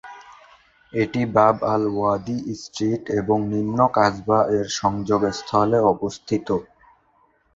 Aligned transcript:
এটি 0.93 1.21
বাব 1.35 1.55
আল-ওয়াদি 1.73 2.37
স্ট্রিট 2.55 3.03
এবং 3.19 3.37
নিম্ন 3.53 3.79
কাসবাহ-এর 3.95 4.67
সংযোগস্থলে 4.79 5.79
অবস্থিত। 5.93 6.47